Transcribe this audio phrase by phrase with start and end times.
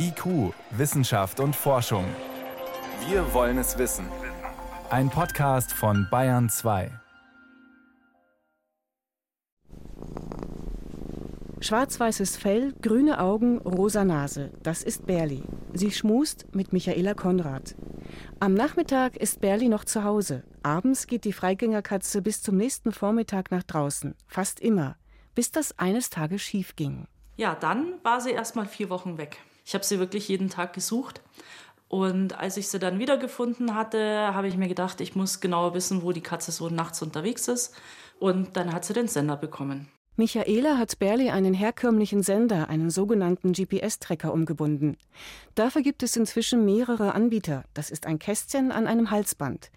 [0.00, 2.04] IQ, Wissenschaft und Forschung.
[3.08, 4.06] Wir wollen es wissen.
[4.90, 6.92] Ein Podcast von Bayern 2.
[11.60, 14.52] Schwarz-weißes Fell, grüne Augen, rosa Nase.
[14.62, 15.42] Das ist Berli.
[15.72, 17.74] Sie schmust mit Michaela Konrad.
[18.38, 20.44] Am Nachmittag ist Berli noch zu Hause.
[20.62, 24.14] Abends geht die Freigängerkatze bis zum nächsten Vormittag nach draußen.
[24.28, 24.96] Fast immer.
[25.34, 27.08] Bis das eines Tages schief ging.
[27.36, 29.38] Ja, dann war sie erst mal vier Wochen weg.
[29.68, 31.20] Ich habe sie wirklich jeden Tag gesucht.
[31.88, 36.02] Und als ich sie dann wiedergefunden hatte, habe ich mir gedacht, ich muss genauer wissen,
[36.02, 37.74] wo die Katze so nachts unterwegs ist.
[38.18, 39.86] Und dann hat sie den Sender bekommen.
[40.16, 44.96] Michaela hat Berli einen herkömmlichen Sender, einen sogenannten GPS-Tracker, umgebunden.
[45.54, 47.64] Dafür gibt es inzwischen mehrere Anbieter.
[47.74, 49.70] Das ist ein Kästchen an einem Halsband.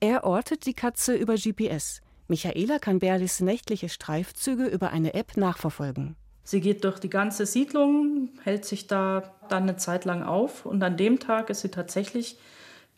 [0.00, 2.02] Er ortet die Katze über GPS.
[2.28, 6.16] Michaela kann Berlis nächtliche Streifzüge über eine App nachverfolgen.
[6.44, 10.82] Sie geht durch die ganze Siedlung, hält sich da dann eine Zeit lang auf und
[10.82, 12.38] an dem Tag ist sie tatsächlich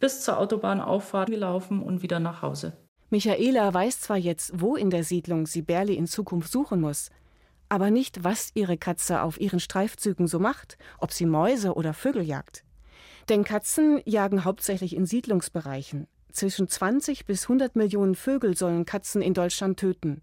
[0.00, 2.72] bis zur Autobahnauffahrt gelaufen und wieder nach Hause.
[3.10, 7.10] Michaela weiß zwar jetzt, wo in der Siedlung sie Berli in Zukunft suchen muss,
[7.68, 12.22] aber nicht, was ihre Katze auf ihren Streifzügen so macht, ob sie Mäuse oder Vögel
[12.22, 12.64] jagt.
[13.28, 16.06] Denn Katzen jagen hauptsächlich in Siedlungsbereichen.
[16.32, 20.22] Zwischen 20 bis 100 Millionen Vögel sollen Katzen in Deutschland töten.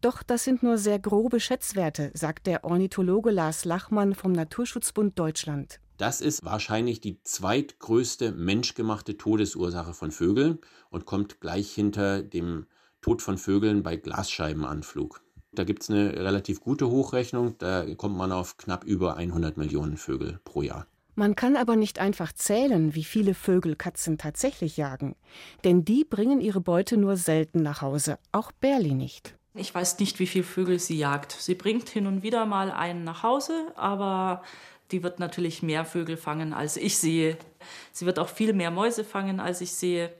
[0.00, 5.80] Doch das sind nur sehr grobe Schätzwerte, sagt der Ornithologe Lars Lachmann vom Naturschutzbund Deutschland.
[5.96, 12.66] Das ist wahrscheinlich die zweitgrößte menschgemachte Todesursache von Vögeln und kommt gleich hinter dem
[13.00, 15.20] Tod von Vögeln bei Glasscheibenanflug.
[15.50, 19.96] Da gibt es eine relativ gute Hochrechnung, da kommt man auf knapp über 100 Millionen
[19.96, 20.86] Vögel pro Jahr.
[21.18, 25.16] Man kann aber nicht einfach zählen, wie viele Vögel Katzen tatsächlich jagen,
[25.64, 29.34] denn die bringen ihre Beute nur selten nach Hause, auch Berli nicht.
[29.52, 31.32] Ich weiß nicht, wie viele Vögel sie jagt.
[31.32, 34.44] Sie bringt hin und wieder mal einen nach Hause, aber
[34.92, 37.36] die wird natürlich mehr Vögel fangen, als ich sehe.
[37.90, 40.14] Sie wird auch viel mehr Mäuse fangen, als ich sehe.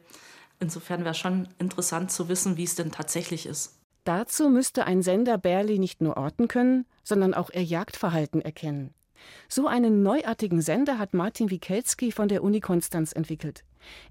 [0.59, 3.79] Insofern wäre schon interessant zu wissen, wie es denn tatsächlich ist.
[4.03, 8.95] Dazu müsste ein Sender Berli nicht nur orten können, sondern auch ihr Jagdverhalten erkennen.
[9.49, 13.65] So einen neuartigen Sender hat Martin Wikelski von der Uni Konstanz entwickelt.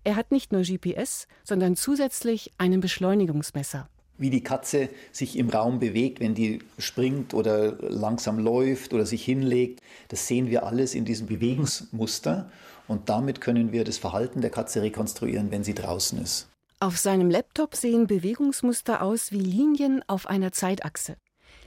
[0.04, 3.90] Er hat nicht nur GPS, sondern zusätzlich einen Beschleunigungsmesser.
[4.20, 9.24] Wie die Katze sich im Raum bewegt, wenn die springt oder langsam läuft oder sich
[9.24, 12.52] hinlegt, das sehen wir alles in diesem Bewegungsmuster
[12.88, 16.48] und damit können wir das Verhalten der Katze rekonstruieren, wenn sie draußen ist.
[16.80, 21.18] Auf seinem Laptop sehen Bewegungsmuster aus wie Linien auf einer Zeitachse.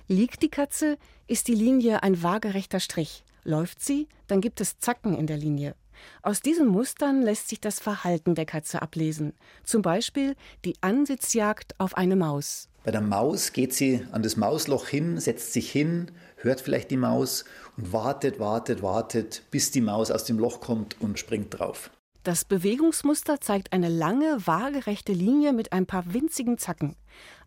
[0.09, 3.22] Liegt die Katze, ist die Linie ein waagerechter Strich.
[3.45, 5.75] Läuft sie, dann gibt es Zacken in der Linie.
[6.23, 9.34] Aus diesen Mustern lässt sich das Verhalten der Katze ablesen.
[9.65, 10.34] Zum Beispiel
[10.65, 12.69] die Ansitzjagd auf eine Maus.
[12.84, 16.97] Bei der Maus geht sie an das Mausloch hin, setzt sich hin, hört vielleicht die
[16.97, 17.45] Maus
[17.77, 21.91] und wartet, wartet, wartet, bis die Maus aus dem Loch kommt und springt drauf.
[22.22, 26.97] Das Bewegungsmuster zeigt eine lange, waagerechte Linie mit ein paar winzigen Zacken.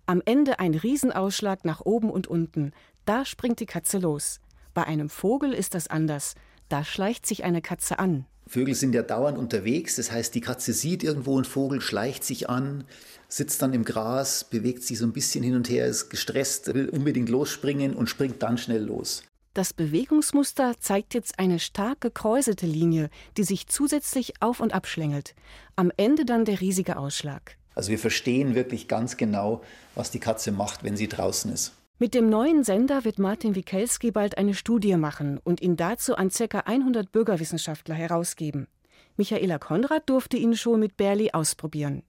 [0.06, 2.74] Am Ende ein Riesenausschlag nach oben und unten.
[3.06, 4.40] Da springt die Katze los.
[4.74, 6.36] Bei einem Vogel ist das anders.
[6.70, 8.26] Da schleicht sich eine Katze an.
[8.48, 12.50] Vögel sind ja dauernd unterwegs, das heißt, die Katze sieht irgendwo einen Vogel, schleicht sich
[12.50, 12.84] an,
[13.30, 16.90] sitzt dann im Gras, bewegt sich so ein bisschen hin und her, ist gestresst, will
[16.90, 19.24] unbedingt losspringen und springt dann schnell los.
[19.54, 25.36] Das Bewegungsmuster zeigt jetzt eine stark gekräuselte Linie, die sich zusätzlich auf und abschlängelt.
[25.76, 27.56] Am Ende dann der riesige Ausschlag.
[27.76, 29.62] Also wir verstehen wirklich ganz genau,
[29.96, 31.74] was die Katze macht, wenn sie draußen ist.
[32.04, 36.32] Mit dem neuen Sender wird Martin Wikelski bald eine Studie machen und ihn dazu an
[36.32, 36.60] ca.
[36.60, 38.68] 100 Bürgerwissenschaftler herausgeben.
[39.16, 42.04] Michaela Konrad durfte ihn schon mit Berli ausprobieren.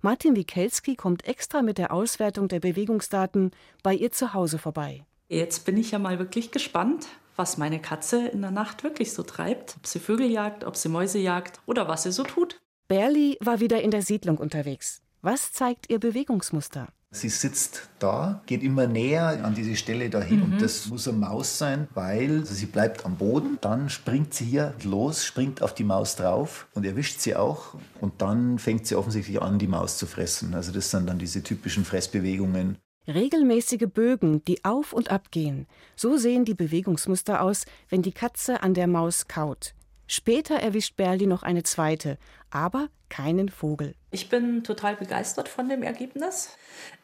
[0.00, 3.50] Martin Wikelski kommt extra mit der Auswertung der Bewegungsdaten
[3.82, 5.04] bei ihr zu Hause vorbei.
[5.28, 7.06] Jetzt bin ich ja mal wirklich gespannt,
[7.36, 9.74] was meine Katze in der Nacht wirklich so treibt.
[9.76, 12.62] Ob sie Vögel jagt, ob sie Mäuse jagt oder was sie so tut.
[12.88, 15.02] Berli war wieder in der Siedlung unterwegs.
[15.20, 16.88] Was zeigt ihr Bewegungsmuster?
[17.14, 20.42] Sie sitzt da, geht immer näher an diese Stelle dahin mhm.
[20.54, 24.44] und das muss eine Maus sein, weil also sie bleibt am Boden, dann springt sie
[24.44, 28.96] hier los, springt auf die Maus drauf und erwischt sie auch und dann fängt sie
[28.96, 30.54] offensichtlich an, die Maus zu fressen.
[30.54, 32.78] Also das sind dann diese typischen Fressbewegungen.
[33.06, 35.66] Regelmäßige Bögen, die auf und ab gehen.
[35.94, 39.74] So sehen die Bewegungsmuster aus, wenn die Katze an der Maus kaut.
[40.06, 42.18] Später erwischt Berli noch eine zweite,
[42.50, 43.94] aber keinen Vogel.
[44.10, 46.50] Ich bin total begeistert von dem Ergebnis.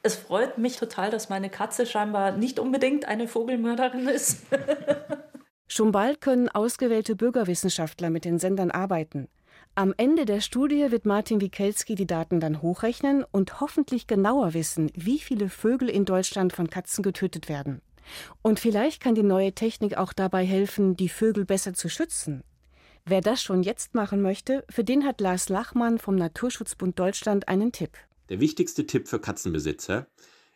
[0.02, 4.44] Es freut mich total, dass meine Katze scheinbar nicht unbedingt eine Vogelmörderin ist.
[5.68, 9.28] Schon bald können ausgewählte Bürgerwissenschaftler mit den Sendern arbeiten.
[9.76, 14.90] Am Ende der Studie wird Martin Wikelski die Daten dann hochrechnen und hoffentlich genauer wissen,
[14.94, 17.80] wie viele Vögel in Deutschland von Katzen getötet werden.
[18.42, 22.42] Und vielleicht kann die neue Technik auch dabei helfen, die Vögel besser zu schützen.
[23.10, 27.72] Wer das schon jetzt machen möchte, für den hat Lars Lachmann vom Naturschutzbund Deutschland einen
[27.72, 27.98] Tipp.
[28.28, 30.06] Der wichtigste Tipp für Katzenbesitzer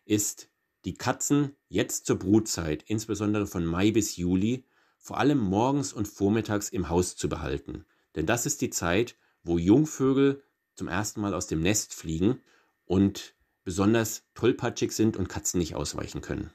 [0.04, 0.50] ist,
[0.84, 4.68] die Katzen jetzt zur Brutzeit, insbesondere von Mai bis Juli,
[4.98, 7.86] vor allem morgens und vormittags im Haus zu behalten.
[8.14, 10.40] Denn das ist die Zeit, wo Jungvögel
[10.76, 12.40] zum ersten Mal aus dem Nest fliegen
[12.84, 13.34] und
[13.64, 16.52] besonders tollpatschig sind und Katzen nicht ausweichen können.